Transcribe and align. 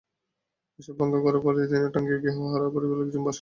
এসব 0.79 0.95
ভাঙা 0.99 1.17
ঘরের 1.19 1.41
পাশে 1.41 1.59
পলিথিন 1.59 1.93
টাঙিয়ে 1.95 2.21
গৃহহারা 2.23 2.67
পরিবারের 2.67 2.99
লোকজন 2.99 3.11
বসবাস 3.11 3.15
করছেন। 3.15 3.29